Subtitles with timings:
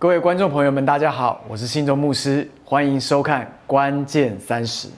[0.00, 4.88] 各位观众朋友们，大家好，我是信中牧师，欢迎收看《关键三十》。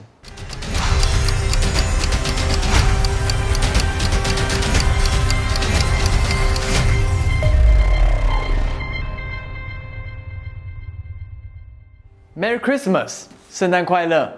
[12.33, 14.31] Merry Christmas，圣诞快乐！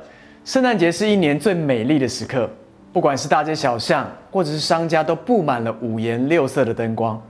[0.44, 2.50] 圣诞节是一年最美丽的时刻，
[2.92, 7.22] 不管是大街小巷，或者是商家，都布满了五颜六色的灯光，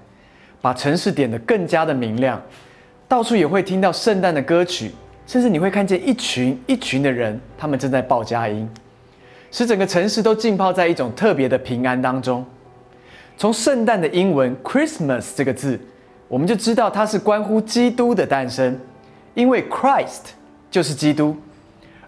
[0.61, 2.41] 把城市点得更加的明亮。
[3.07, 4.91] 到处也会听到圣诞的歌曲，
[5.27, 8.69] 甚至你会看见一群一群的人，他们正在报佳音，
[9.51, 12.45] 使整个城市都浸泡在一种特别的平安当中。
[13.37, 15.79] 从圣诞的英文 Christmas 这个字，
[16.27, 18.79] 我们就知道它是关乎基督的诞生，
[19.33, 20.33] 因为 Christ。
[20.71, 21.33] 就是基督，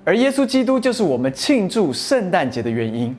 [0.04, 3.16] 而耶稣基督就是我们庆祝圣诞节的原因。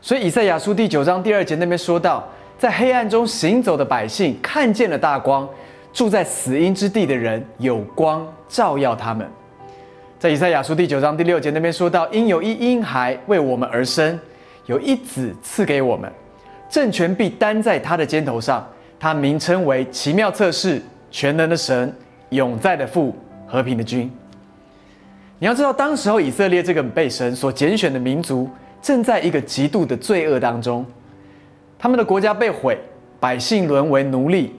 [0.00, 2.26] 所以以赛亚书第九章第二节那边说到，
[2.58, 5.46] 在黑暗中行走的百姓看见了大光，
[5.96, 9.26] 住在死荫之地的人有光照耀他们。
[10.18, 14.20] 在以赛亚书第九章第六节那边说到，因有一婴孩为我们而生，
[14.66, 16.12] 有一子赐给我们，
[16.68, 18.68] 政权必担在他的肩头上，
[19.00, 21.90] 他名称为奇妙测试、全能的神、
[22.28, 23.16] 永在的父、
[23.46, 24.12] 和平的君。
[25.38, 28.46] 你要知道，当时候以色列这个被神所拣选的民族，
[28.82, 30.84] 正在一个极度的罪恶当中，
[31.78, 32.78] 他们的国家被毁，
[33.18, 34.54] 百姓沦为奴隶，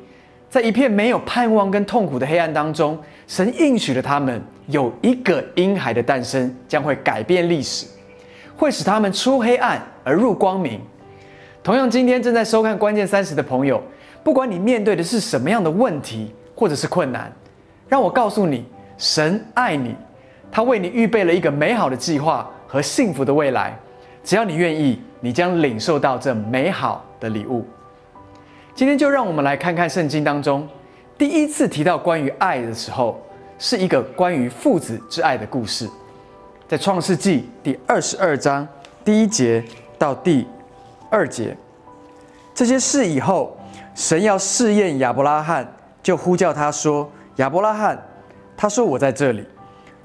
[0.58, 7.86] 在一片没有盼望跟痛苦的黑暗当中，神应许了他们有一个婴孩的诞生，将会改变历史，
[8.56, 10.82] 会使他们出黑暗而入光明。
[11.62, 13.80] 同样，今天正在收看关键三十的朋友，
[14.24, 17.32] 不管你面对的是什么样的问题或者是困难，
[17.88, 18.66] 让我告诉你，
[18.98, 19.96] 神爱你。
[20.52, 23.78] 他为你预备了一个美好的计划和幸福的未来，
[24.24, 27.64] 只要你愿意，你将领受到这美好的礼物。
[28.78, 30.70] 今天就让我们来看看圣经当中
[31.18, 33.20] 第一次提到关于爱的时候，
[33.58, 35.90] 是一个关于父子之爱的故事，
[36.68, 38.68] 在创世纪第二十二章
[39.04, 39.66] 第一节
[39.98, 40.46] 到第
[41.10, 41.58] 二节。
[42.54, 43.58] 这些事以后，
[43.96, 45.68] 神要试验亚伯拉罕，
[46.04, 48.00] 就呼叫他说：“亚伯拉罕。”
[48.56, 49.44] 他说：“我在这里。”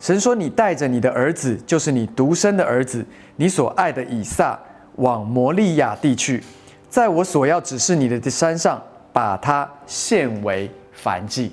[0.01, 3.05] 神说：“你带着你的儿子，就是你独生的儿子，
[3.37, 4.59] 你所爱的以撒，
[4.95, 6.43] 往摩利亚地去，
[6.93, 8.79] 在我所要指示你的山上，
[9.15, 10.71] 把它献为
[11.03, 11.51] 燔祭。”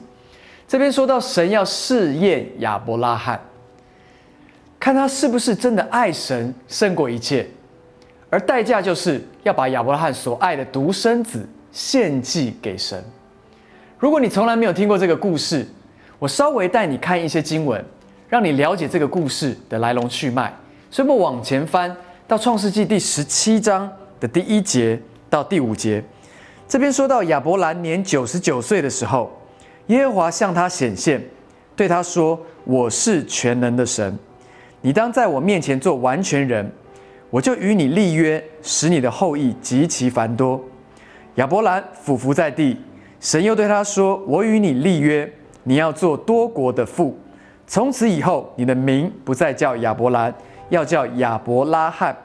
[0.68, 3.40] 这边说到神要试验亚伯拉罕，
[4.78, 7.48] 看他是不是真的爱神胜过一切，
[8.30, 13.02] 而代价就是要把亚伯拉罕所爱的独生子献祭给神。
[13.98, 15.66] 如果你从来没有听过这个故事，
[16.20, 17.82] 我稍微带你看一些经文。
[18.28, 20.54] 让你了解这个故事的来龙去脉，
[20.92, 21.96] 所以我们往前翻
[22.28, 23.90] 到创世纪第十七章
[24.20, 26.04] 的第一节到第五节，
[26.68, 29.32] 这边说到亚伯兰年九十九岁的时候，
[29.88, 31.24] 耶和华向他显现，
[31.76, 34.18] 对他说：“我是全能的神，
[34.82, 36.72] 你当在我面前做完全人，
[37.30, 40.60] 我就与你立约，使你的后裔极其繁多。”
[41.36, 42.76] 亚伯兰俯伏在地，
[43.20, 45.32] 神又对他说：“我与你立约，
[45.64, 47.18] 你要做多国的父。”
[47.66, 50.34] 从此以后，你的名不再叫亚伯兰，
[50.70, 52.18] 要叫亚伯拉罕，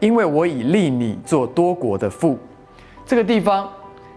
[0.00, 2.38] 因为我已立你做多国的父。
[3.06, 3.68] 这个地方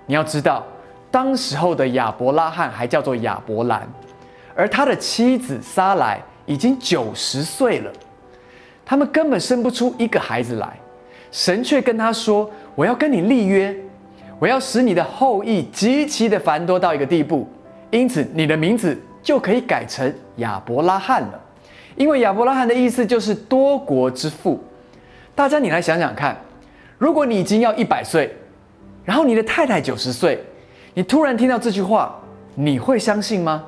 [0.05, 0.63] 你要知道，
[1.09, 3.87] 当时候的亚伯拉罕还叫做亚伯兰，
[4.55, 7.91] 而他的妻子撒来已经九十岁了，
[8.85, 10.77] 他们根本生不出一个孩子来。
[11.31, 13.75] 神却跟他说：“我要跟你立约，
[14.39, 17.47] 我要使你的后裔极其的繁多到一个地步，
[17.91, 21.41] 因此你的名字。”就可以改成亚伯拉罕了，
[21.97, 24.63] 因为亚伯拉罕的意思就是多国之父。
[25.37, 26.35] 大家，你来想想看，
[26.97, 28.35] 如果你已经要一百岁，
[29.05, 30.43] 然后你的太太九十岁，
[30.95, 32.19] 你突然听到这句话，
[32.55, 33.63] 你会相信吗？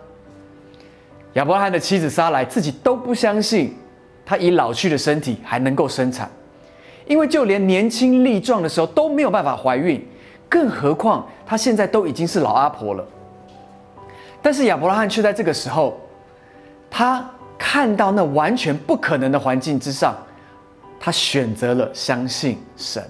[1.33, 3.77] 亚伯拉罕的妻子撒莱自己都不相信，
[4.25, 6.27] 她已老去的身体还能够生产，
[7.05, 10.03] 因为就连年轻力壮的时候都没有办法怀孕，
[10.49, 13.05] 更何况她现在都已经是老阿婆了。
[14.41, 15.99] 但是亚伯拉罕却在这个时候，
[16.89, 17.29] 他
[17.59, 20.15] 看到那完全不可能的环境之上，
[20.99, 23.03] 他选择了相信神。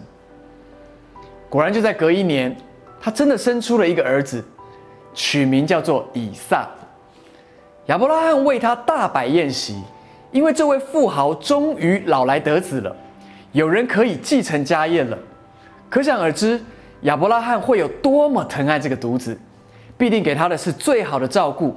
[1.50, 2.56] 果然就在隔一年，
[3.02, 4.44] 他真的生出了一个儿子，
[5.14, 6.70] 取名叫做以撒。
[7.88, 9.82] 亚伯拉罕为他大摆宴席，
[10.32, 12.96] 因为这位富豪终于老来得子了，
[13.52, 15.18] 有人可以继承家业了。
[15.90, 16.62] 可想而知，
[17.02, 19.38] 亚伯拉罕会有多么疼爱这个独子。
[19.98, 21.76] 必定给他的是最好的照顾。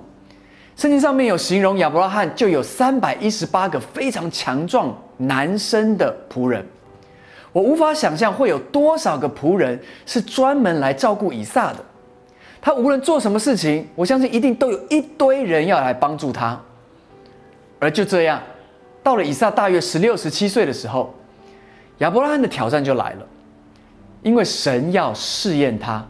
[0.77, 6.65] 圣经上面有形容亚伯拉罕就有三百一十八个非常强壮男生的仆人。
[7.53, 11.77] 我无法想象会有多少个仆人是专门来照顾以撒的。
[12.61, 16.59] 他无论做什么事情，我相信一定都有一堆人要来帮助他。
[17.79, 18.41] 而就这样，
[19.03, 21.13] 到了以撒大约十六、十七岁的时候，
[21.99, 23.27] 亚伯拉罕的挑战就来了，
[24.23, 26.07] 因为神要试验他，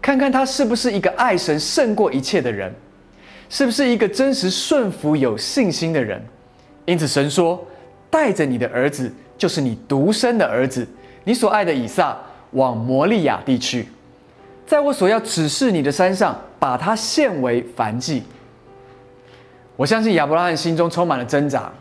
[0.00, 2.72] 看看他是不是一个爱神胜过一切的人，
[3.50, 6.24] 是不是一个真实顺服、有信心的人。
[6.86, 7.62] 因此，神说
[8.08, 10.86] ：“带着你的儿子，就是你独生的儿子，
[11.24, 12.16] 你所爱的以撒，
[12.52, 13.86] 往摩利亚地区。”
[14.66, 18.22] 在我所要指示你的山上，把它献为燔祭。
[19.74, 21.72] 我相信亚伯拉罕心中充满了挣扎，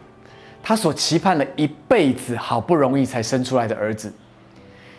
[0.63, 4.11] 他所期盼了一辈子，好不容易才生出来的儿子，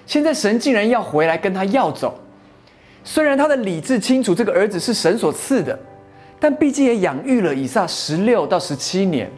[0.07, 2.17] 现在神竟然要回来跟他要走。
[3.03, 5.77] 虽然他的理智清楚这个儿子是神所赐的，
[6.41, 9.31] 但毕竟也养育了以撒十六到十七年，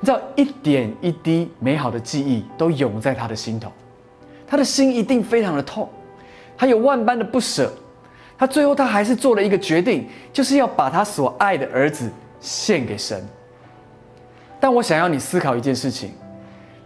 [0.00, 3.70] 你知道一点一滴美好的记忆都涌在他的心头，
[4.46, 5.88] 他的心一定非常的痛，
[6.56, 7.72] 他有万般的不舍。
[8.38, 13.26] 他最后，他还是做了一个决定，就是要把他所爱的儿子献给神。
[14.60, 16.12] 但我想要你思考一件事情，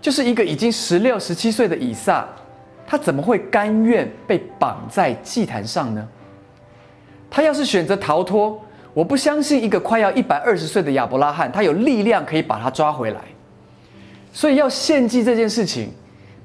[0.00, 2.24] 就是一个已经十六、十七岁的以撒，
[2.86, 6.08] 他怎么会甘愿被绑在祭坛上呢？
[7.28, 8.62] 他要是选择逃脱，
[8.92, 13.20] 我不相信一个快要一百二十岁的亚伯拉罕，他有力量可以把他抓回来。
[14.32, 15.90] 所以要献祭这件事情，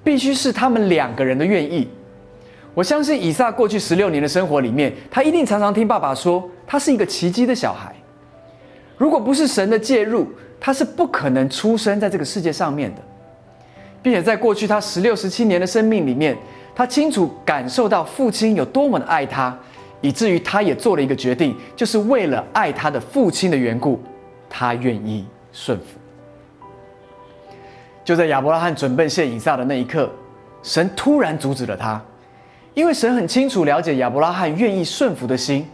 [0.03, 1.87] 必须是他们两个人的愿意。
[2.73, 7.95] 我相信以撒过去十六年的生活里面，他一定常常听爸爸说，他是一个奇迹的小孩。
[8.97, 10.27] 如果不是神的介入，
[10.59, 13.01] 他是不可能出生在这个世界上面的，
[14.01, 16.37] 并且在过去他十六、十七年的生命里面，
[16.75, 19.57] 他清楚感受到父亲有多么的爱他，
[20.05, 23.99] 以至于他也做了一个决定，就是为了爱他的父亲的缘故，
[24.47, 25.85] 他愿意顺服。
[28.03, 30.07] 就在亚伯拉罕准备献以撒的那一刻，
[30.61, 31.99] 神突然阻止了他。
[32.75, 35.65] 因为神很清楚了解亚伯拉罕愿意顺服的心，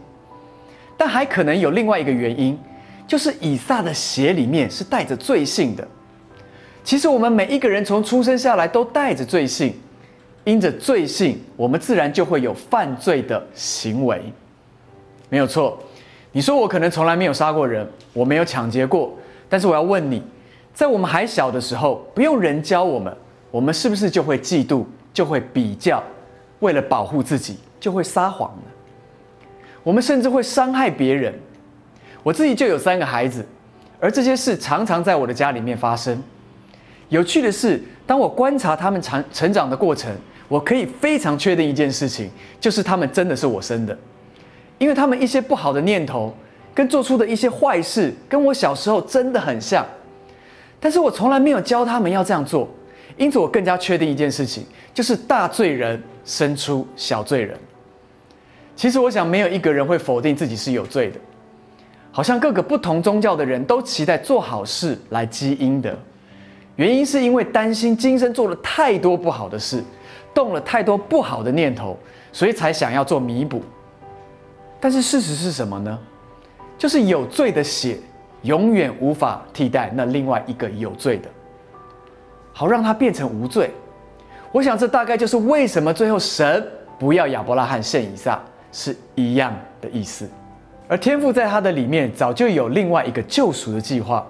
[0.95, 2.57] 但还可能有另外一个原因，
[3.05, 5.85] 就是以撒的血里面是带着罪性的。
[6.85, 9.73] 其实我们每一个人从出生下来都带着罪性，
[10.43, 14.21] 因着罪性，我们自然就会有犯罪的行为，
[15.29, 15.77] 没有错。
[16.31, 19.13] 你说我可能从来没有杀过人，我没有抢劫过，
[19.47, 20.23] 但是我要问你，
[20.73, 23.15] 在我们还小的时候，不用人教我们，
[23.51, 26.01] 我们是不是就会嫉妒，就会比较？
[26.59, 28.71] 为了保护自己，就会撒谎呢。
[29.83, 31.33] 我们甚至会伤害别人。
[32.23, 33.43] 我自己就有三个孩子，
[33.99, 36.21] 而这些事常常在我的家里面发生。
[37.09, 40.15] 有趣的是，当我观察他们成成长的过程，
[40.51, 43.97] 我可以非常确定一件事情，就是他们真的是我生的。
[44.77, 46.35] 因为他们一些不好的念头，
[46.73, 49.85] 跟做出的一些坏事，跟我小时候真的很像。
[50.77, 52.69] 但是我从来没有教他们要这样做。
[53.15, 57.57] 因此，我更加确定一件事情，就是大罪人生出小罪人。
[58.75, 61.17] 其实，我想没有一个人会否定自己是有罪的。
[62.11, 65.97] 好像各个不同宗教的人都期待做好事来积阴德，
[66.75, 69.81] 原因是因为担心今生做了太多不好的事，
[70.33, 71.97] 动了太多不好的念头，
[72.31, 73.61] 所以才想要做弥补。
[74.79, 75.99] 但是事实是什么呢？
[76.77, 77.97] 就是有罪的血
[78.41, 81.29] 永远无法替代那另外一个有罪的。
[82.53, 83.69] 好让它变成无罪，
[84.51, 86.67] 我想这大概就是为什么最后神
[86.97, 88.41] 不要亚伯拉罕献以撒
[88.71, 90.27] 是一样的意思。
[90.87, 94.25] 而天父在他的里面早就有另外一个救赎的计划。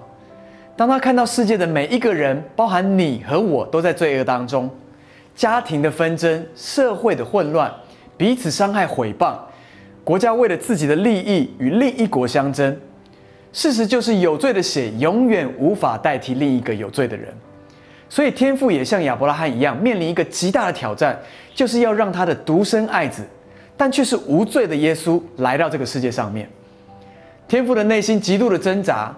[0.76, 4.70] 当他看到世界的每一个人，包含你和我，都在罪恶当中，
[5.34, 7.72] 家庭的纷争、社会的混乱、
[8.16, 9.36] 彼此伤害、毁谤，
[10.04, 12.76] 国家为了自己的利益与另一国相争，
[13.52, 17.32] 事实就是有罪的血永远无法代替另一个有罪的人。
[18.08, 21.18] 所以天父也像亚伯拉罕一样，面临一个极大的挑战，
[21.54, 23.22] 就是要让他的独生爱子，
[23.74, 26.46] 但却是无罪的耶稣来到这个世界上面。
[27.48, 29.14] 天父的内心极度的挣扎，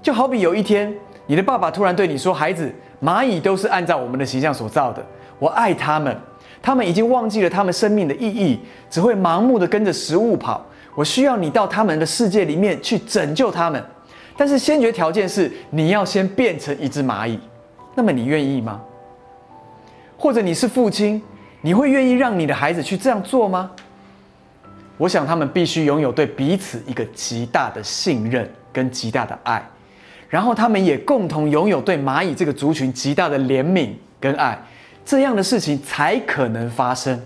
[0.00, 0.94] 就好比有一天，
[1.26, 5.04] 你的爸爸突然对你说：“孩子，蚂蚁都是按照我们的形象所造的，
[5.38, 6.16] 我爱他们，
[6.62, 10.64] 他们已经忘记了他们生命的意义，只会盲目的跟着食物跑。
[10.94, 13.84] 我需要你到他们的世界里面去拯救他们，
[14.36, 17.38] 但是先决条件是你要先变成一只蚂蚁。”
[17.94, 18.80] 那么你愿意吗？
[20.18, 21.22] 或者你是父亲，
[21.62, 23.70] 你会愿意让你的孩子去这样做吗？
[24.98, 29.62] 我想他们必须拥有对彼此一个极大的信任跟极大的爱，
[30.30, 34.58] 然后他们也共同拥有对蚂蚁这个族群极大的怜悯跟爱，
[35.06, 37.18] 这样的事情才可能发生。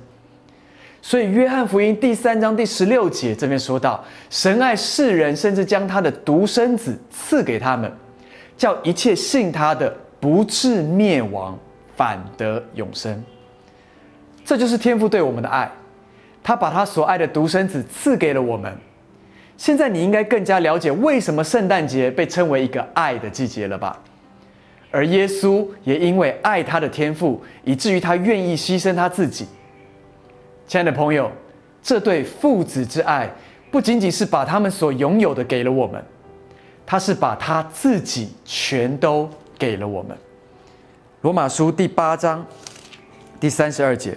[1.03, 7.93] 所以约翰福音第三章第十六节这边说到，神爱世人，甚至将他的独生子赐给他们，
[8.57, 9.93] 叫一切信他的。
[10.21, 11.59] 不至灭亡，
[11.97, 13.25] 反得永生。
[14.45, 15.73] 这就是天父对我们的爱。
[16.43, 18.71] 他把他所爱的独生子赐给了我们。
[19.57, 23.99] 现在你应该更加了解为什么圣诞节被称为一个爱的季节了吧？
[24.91, 29.47] 而耶稣也因为爱他的天赋，以至于他愿意牺牲他自己。
[30.67, 31.31] 亲爱的朋友，
[31.83, 33.31] 这对父子之爱
[33.71, 36.05] 不仅仅是把他们所拥有的给了我们，
[36.85, 39.29] 他是把他自己全都
[39.59, 40.17] 给了我们。
[41.23, 42.45] 罗马书第八章
[43.39, 44.17] 第三十二节，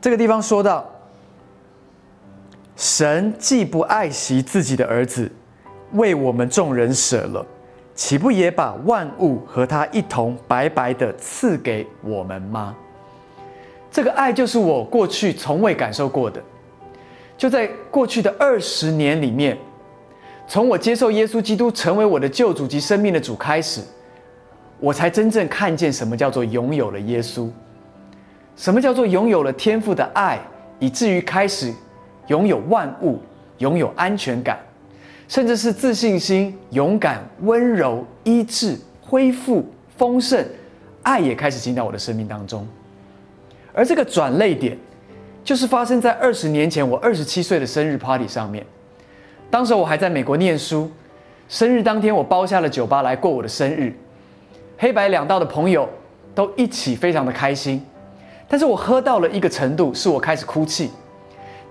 [0.00, 0.90] 这个地方说到。
[2.76, 5.30] 神既不爱惜自己的儿子，
[5.92, 7.46] 为我们众人舍了，
[7.94, 12.74] 岂不也把万物和他一同白白的赐给我们吗？
[13.90, 16.42] 这个爱就是我过去从未感受过的。
[17.36, 19.56] 就在过去的二十年里面，
[20.46, 23.80] 从我接受耶稣基督成为我的救主及生命的主开始，
[24.80, 27.48] 我才真正看见什么叫做拥有了耶稣，
[28.56, 30.38] 什么叫做拥有了天赋的爱，
[30.78, 31.72] 以至于开始。
[32.28, 33.20] 拥有万物，
[33.58, 34.58] 拥有安全感，
[35.26, 39.64] 甚至是自信心、勇敢、温柔、医治、恢复、
[39.96, 40.44] 丰盛，
[41.02, 42.66] 爱也开始进到我的生命当中。
[43.72, 44.76] 而这个转泪点，
[45.42, 48.64] 就是发生在二十年前我二十七岁的生日 party 上面。
[49.50, 50.90] 当时我还在美国念书，
[51.48, 53.92] 生日当天我包下了酒吧来过我的生日，
[54.78, 55.88] 黑白两道的朋友
[56.34, 57.84] 都一起非常的开心，
[58.46, 60.90] 但是我喝到了一个程度，是我开始哭泣。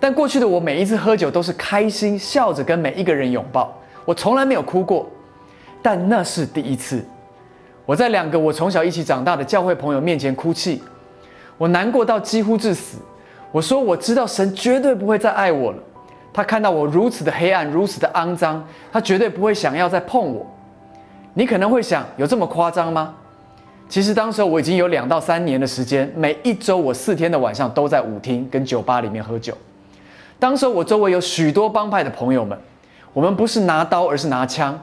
[0.04, 5.08] 但过去的我每一次喝酒都是开心笑着跟每一个人拥抱，我从来没有哭过。
[5.82, 7.02] 但那是第一次，
[7.86, 10.84] 我在两个我从小一起长大的教会朋友面前哭泣，
[11.58, 12.98] 我难过到几乎致死。
[13.50, 15.78] 我说我知道神绝对不会再爱我了，
[16.34, 20.46] 他看到我如此的黑暗，如此的肮脏，他绝对不会想要再碰我。
[21.34, 23.16] 你可能会想，有这么夸张吗？
[23.88, 29.58] 其实当时我已经有两到三年的时间，每一周我四天的晚上都在舞厅跟酒吧里面喝酒。
[30.44, 32.60] 当时我周围有许多帮派的朋友们，
[33.14, 34.78] 我们不是拿刀，而是拿枪。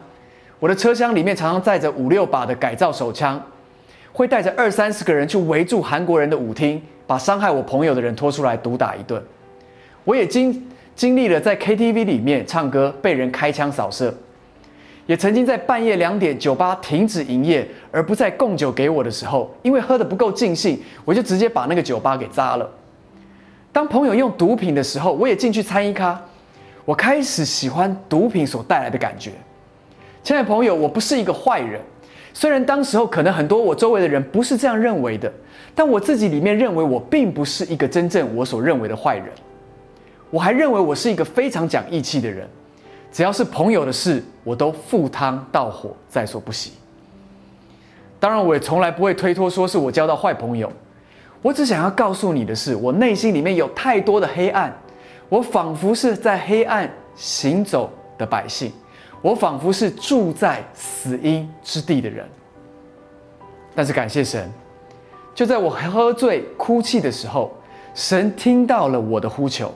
[0.58, 3.38] 我的车厢里面常常载着五六把的改造手枪，
[4.10, 9.22] 会带着二三十个人去围住韩国人的舞厅，把伤害我朋友的人拖出来毒打一顿。
[10.04, 14.14] 我也经经历了在 KTV 里面唱歌被人开枪扫射，
[15.04, 22.66] 也曾经在半夜两点酒吧停止营业而不再供酒给我的时候，因为喝得不够尽兴，我就直接把那个酒吧给砸了。
[23.72, 26.20] 当朋友用毒品的时候，我也进去参一咖。
[26.84, 29.32] 我开始喜欢毒品所带来的感觉。
[30.22, 31.80] 亲爱的朋友，我不是一个坏人，
[32.34, 35.32] 虽然当时候可能很多我周围的人不是这样认为的，
[35.74, 39.26] 但我自己里面认为我并不是一个真正我所认为的坏人。
[40.30, 42.48] 我还认为我是一个非常讲义气的人，
[43.12, 46.72] 只要是朋友的事，我都赴汤蹈火在所不惜。
[48.18, 50.70] 当然，我也从来不会推脱说是我交到坏朋友。
[51.42, 54.70] 我只想要告诉你的是，我内心里面有太多的黑暗，
[55.28, 58.70] 我仿佛是在黑暗行走的百姓，
[59.22, 62.26] 我仿佛是住在死荫之地的人。
[63.74, 64.52] 但是感谢神，
[65.34, 67.50] 就在我喝醉哭泣的时候，
[67.94, 69.72] 神听到了我的呼求。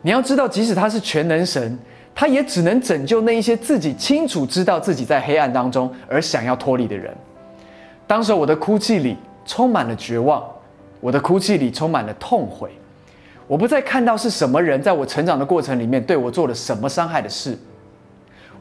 [0.00, 1.76] 你要知道，即使他是全能神，
[2.14, 7.12] 他也只能拯救那一些自己清楚知道自己在黑暗当中而想要脱离的人。
[8.06, 10.40] 当时我的哭泣里充满了绝望。
[11.00, 12.70] 我的哭泣里充满了痛悔，
[13.46, 17.56] 我不再看到是什么人在我成长的过程里面对我做了什么伤害的事，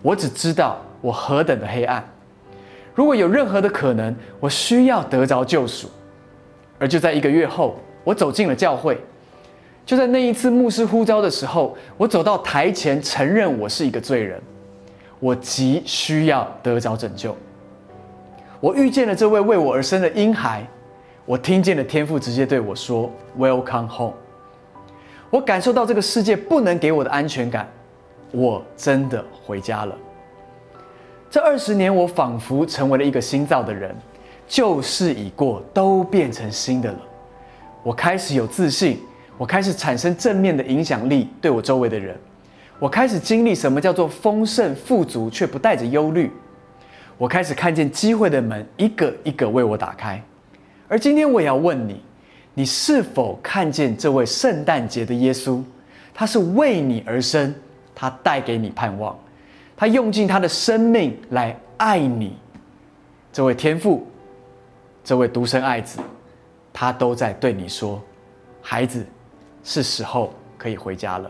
[0.01, 2.03] 我只知道我何等的黑暗。
[2.94, 5.89] 如果有任何的可能，我需要得着救赎。
[6.79, 9.00] 而就在一个月后，我走进了教会。
[9.86, 14.41] 就在那一次牧师呼召的时候，我走到台前，承认我是一个罪人，
[15.20, 17.36] 我急需要得着拯救。
[18.60, 20.67] 我遇见了这位为我而生的婴孩。
[21.27, 24.13] 我听见了天父直接对我说：“Welcome home。”
[25.29, 27.69] 我感受到这个世界不能给我的安全感，
[28.31, 29.93] 我真的回家了。
[31.29, 33.93] 这二十年，我仿佛成为了一个新造的人，
[34.48, 37.00] 旧事已过，都变成新的了。
[37.84, 38.98] 我开始有自信，
[39.38, 42.17] 我开始产生正面的影响力，对我周围的人，
[42.79, 46.31] 我开始经历什么叫做丰盛富足，却不带着忧虑。
[47.17, 50.24] 我开始看见机会的门一个一个为我打开。
[50.88, 52.01] 而今天我也要问你：
[52.53, 55.62] 你是否看见这位圣诞节的耶稣？
[56.13, 57.53] 他是为你而生，
[57.94, 59.17] 他带给你盼望，
[59.75, 62.36] 他用尽他的生命来爱你。
[63.32, 64.08] 这位天父，
[65.03, 66.00] 这位独生爱子，
[66.74, 68.01] 他都在对你说
[68.63, 69.06] ：“孩子，
[69.63, 71.29] 是时候可以回家了。”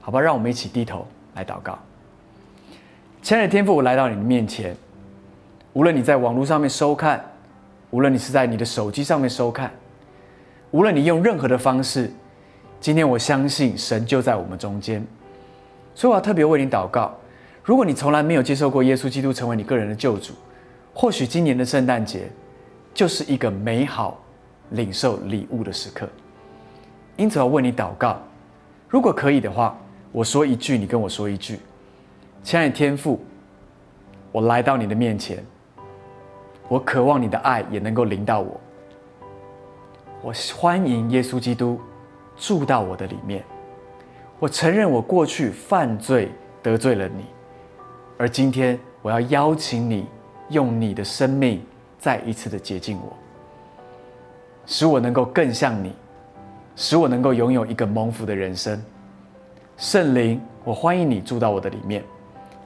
[0.00, 1.04] 好吧，让我们一起低头
[1.34, 1.76] 来祷告。
[3.22, 4.76] 亲爱的天父，我来到你的面前，
[5.72, 7.24] 无论你在网络上面收看。
[7.96, 9.72] 无论你是在你的手机上面收看，
[10.70, 12.12] 无论你用任何的方式，
[12.78, 15.02] 今天我相信神就在我们中间。
[15.94, 17.16] 所以我要特别为你祷告。
[17.64, 20.34] 如果你从来没有接受过耶稣基督成为你个人的救主，
[20.92, 22.30] 或许今年的圣诞节
[22.92, 24.22] 就是一个美好
[24.72, 26.06] 领受礼物的时刻。
[27.16, 28.20] 因此，我为你祷告。
[28.90, 29.74] 如果可以的话，
[30.12, 31.60] 我说一句，你跟我说一句
[32.44, 33.24] ：“亲爱的天父，
[34.32, 35.42] 我来到你的面前，
[36.68, 38.60] 我渴望你的爱也能够临到我。
[40.22, 41.80] 我欢迎耶稣基督
[42.36, 43.44] 住到我的里面。
[44.38, 46.30] 我承认我过去犯罪
[46.62, 47.24] 得罪了你。”
[48.18, 50.06] 而今天，我要邀请你
[50.48, 51.62] 用你的生命
[51.98, 53.14] 再一次的接近我，
[54.64, 55.92] 使我能够更像你，
[56.74, 58.82] 使我能够拥有一个蒙福的人生。
[59.76, 62.02] 圣灵，我欢迎你住到我的里面，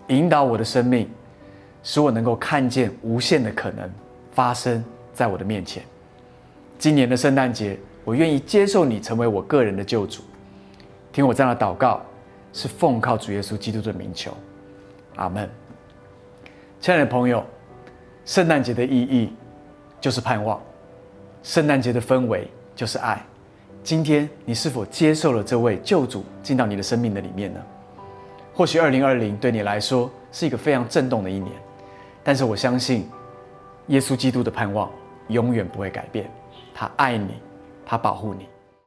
[0.06, 1.10] 引导我的生命，
[1.82, 3.90] 使我能够看见无限的可能
[4.32, 5.82] 发生在我的面前。
[6.78, 10.22] 今年的圣诞节，我愿意接受你成为我个人的救主。
[11.12, 12.00] 听我这样的祷告，
[12.52, 14.32] 是奉靠主耶稣基督的名求。
[15.16, 15.48] 阿门，
[16.80, 17.44] 亲爱的朋友，
[18.24, 19.32] 圣诞节的意义
[20.00, 20.60] 就是盼望，
[21.42, 23.22] 圣诞节的氛围就是爱。
[23.82, 27.60] 今天你是否接受了这位救主进到你的生命的里面呢？
[28.54, 31.52] 或许二零二零对你来说是一个非常震动的一年，
[32.22, 33.08] 但是我相信
[33.86, 34.90] 耶稣基督的盼望
[35.28, 36.30] 永远不会改变，
[36.74, 37.34] 他爱你，
[37.86, 38.46] 他保护你。